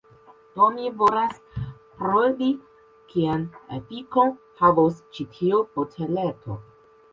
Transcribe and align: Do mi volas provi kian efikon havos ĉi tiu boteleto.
Do 0.53 0.69
mi 0.77 0.87
volas 1.01 1.35
provi 1.99 2.47
kian 3.13 3.45
efikon 3.79 4.35
havos 4.65 4.99
ĉi 5.19 5.29
tiu 5.39 5.63
boteleto. 5.79 6.61